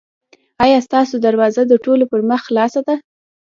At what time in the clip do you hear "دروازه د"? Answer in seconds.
1.25-1.73